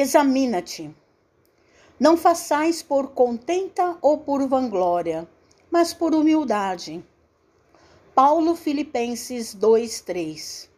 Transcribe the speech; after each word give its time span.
Examina-te. 0.00 0.96
Não 1.98 2.16
façais 2.16 2.82
por 2.82 3.08
contenta 3.08 3.98
ou 4.00 4.16
por 4.16 4.48
vanglória, 4.48 5.28
mas 5.70 5.92
por 5.92 6.14
humildade. 6.14 7.04
Paulo 8.14 8.56
Filipenses 8.56 9.54
2:3. 9.54 10.70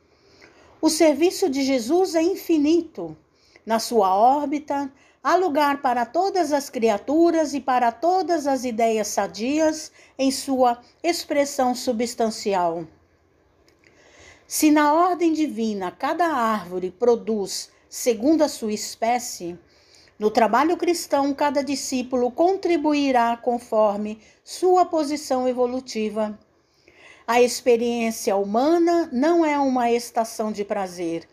O 0.80 0.90
serviço 0.90 1.48
de 1.48 1.62
Jesus 1.62 2.16
é 2.16 2.22
infinito. 2.22 3.16
Na 3.64 3.78
sua 3.78 4.12
órbita, 4.12 4.92
há 5.22 5.36
lugar 5.36 5.80
para 5.80 6.04
todas 6.04 6.52
as 6.52 6.68
criaturas 6.68 7.54
e 7.54 7.60
para 7.60 7.92
todas 7.92 8.48
as 8.48 8.64
ideias 8.64 9.06
sadias 9.06 9.92
em 10.18 10.32
sua 10.32 10.80
expressão 11.00 11.76
substancial. 11.76 12.88
Se 14.48 14.68
na 14.72 14.92
ordem 14.92 15.32
divina 15.32 15.92
cada 15.92 16.26
árvore 16.26 16.90
produz 16.90 17.70
segundo 17.94 18.40
a 18.40 18.48
sua 18.48 18.72
espécie, 18.72 19.58
no 20.18 20.30
trabalho 20.30 20.78
cristão 20.78 21.34
cada 21.34 21.62
discípulo 21.62 22.30
contribuirá 22.30 23.36
conforme 23.36 24.18
sua 24.42 24.86
posição 24.86 25.46
evolutiva. 25.46 26.38
A 27.26 27.42
experiência 27.42 28.34
humana 28.34 29.10
não 29.12 29.44
é 29.44 29.58
uma 29.58 29.92
estação 29.92 30.50
de 30.50 30.64
prazer. 30.64 31.28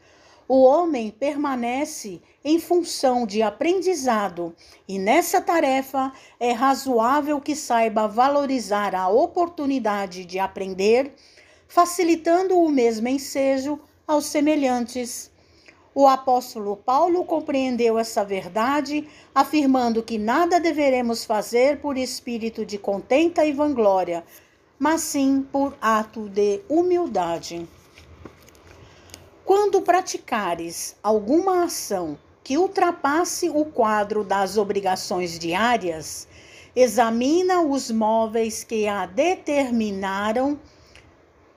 O 0.50 0.64
homem 0.64 1.10
permanece 1.12 2.22
em 2.44 2.60
função 2.60 3.26
de 3.26 3.42
aprendizado 3.42 4.54
e 4.86 5.00
nessa 5.00 5.40
tarefa 5.40 6.12
é 6.42 6.52
razoável 6.52 7.40
que 7.40 7.56
saiba 7.56 8.06
valorizar 8.06 8.94
a 8.94 9.08
oportunidade 9.08 10.26
de 10.26 10.38
aprender 10.38 11.14
facilitando 11.70 12.60
o 12.60 12.70
mesmo 12.70 13.08
ensejo 13.08 13.80
aos 14.06 14.26
semelhantes. 14.26 15.32
O 16.00 16.08
apóstolo 16.08 16.78
Paulo 16.78 17.26
compreendeu 17.26 18.00
essa 18.00 18.24
verdade, 18.24 19.06
afirmando 19.36 20.02
que 20.02 20.18
nada 20.18 20.58
deveremos 20.58 21.26
fazer 21.26 21.82
por 21.82 21.98
espírito 21.98 22.66
de 22.66 22.78
contenta 22.78 23.46
e 23.46 23.52
vanglória, 23.52 24.24
mas 24.80 25.02
sim 25.02 25.46
por 25.52 25.78
ato 25.82 26.30
de 26.30 26.62
humildade. 26.70 27.68
Quando 29.44 29.82
praticares 29.82 30.96
alguma 31.04 31.66
ação 31.66 32.18
que 32.46 32.58
ultrapasse 32.58 33.50
o 33.50 33.66
quadro 33.66 34.24
das 34.24 34.56
obrigações 34.56 35.38
diárias, 35.38 36.30
examina 36.74 37.62
os 37.62 37.92
móveis 37.92 38.64
que 38.64 38.88
a 38.88 39.06
determinaram 39.06 40.58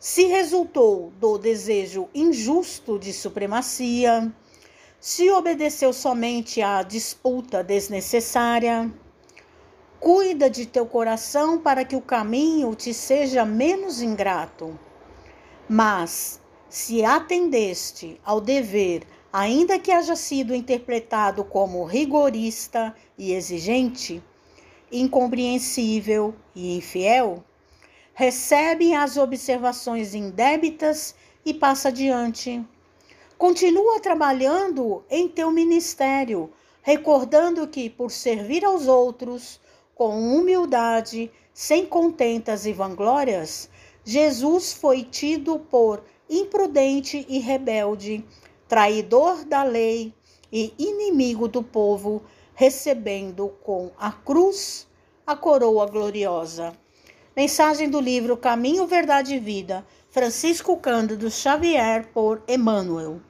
se 0.03 0.25
resultou 0.25 1.13
do 1.21 1.39
desejo 1.39 2.09
injusto 2.13 2.99
de 2.99 3.13
supremacia, 3.13 4.35
se 4.99 5.31
obedeceu 5.31 5.93
somente 5.93 6.61
à 6.61 6.83
disputa 6.83 7.63
desnecessária. 7.63 8.93
Cuida 10.01 10.51
de 10.51 10.67
teu 10.67 10.87
coração 10.87 11.57
para 11.57 11.85
que 11.85 11.95
o 11.95 12.01
caminho 12.01 12.75
te 12.75 12.93
seja 12.93 13.45
menos 13.45 14.03
ingrato. 14.03 14.77
Mas, 15.69 16.41
se 16.69 17.05
atendeste 17.05 18.21
ao 18.25 18.41
dever, 18.41 19.07
ainda 19.33 19.79
que 19.79 19.93
haja 19.93 20.17
sido 20.17 20.53
interpretado 20.53 21.45
como 21.45 21.85
rigorista 21.85 22.93
e 23.17 23.33
exigente, 23.35 24.21
incompreensível 24.91 26.35
e 26.57 26.77
infiel, 26.77 27.45
recebe 28.23 28.95
as 28.95 29.17
observações 29.17 30.15
indébitas 30.15 31.13
e 31.45 31.53
passa 31.53 31.89
adiante. 31.89 32.65
Continua 33.37 33.99
trabalhando 33.99 35.03
em 35.11 35.27
teu 35.29 35.51
ministério, 35.51 36.49
recordando 36.83 37.67
que, 37.67 37.91
por 37.91 38.13
servir 38.13 38.65
aos 38.65 38.87
outros 38.87 39.61
com 39.93 40.37
humildade, 40.37 41.33
sem 41.53 41.85
contentas 41.85 42.65
e 42.65 42.73
vanglórias, 42.73 43.69
Jesus 44.05 44.73
foi 44.73 45.03
tido 45.03 45.59
por 45.59 46.05
imprudente 46.31 47.27
e 47.29 47.41
rebelde, 47.41 48.25
traidor 48.69 49.45
da 49.45 49.65
lei 49.65 50.15
e 50.53 50.73
inimigo 50.79 51.49
do 51.49 51.61
povo, 51.61 52.23
recebendo 52.55 53.49
com 53.65 53.91
a 53.99 54.13
cruz 54.13 54.87
a 55.27 55.35
coroa 55.35 55.87
gloriosa. 55.87 56.73
Mensagem 57.35 57.89
do 57.89 57.99
livro 57.99 58.37
Caminho, 58.37 58.87
Verdade 58.87 59.35
e 59.35 59.39
Vida, 59.39 59.87
Francisco 60.11 60.77
Cândido 60.77 61.31
Xavier, 61.31 62.09
por 62.13 62.43
Emmanuel. 62.47 63.23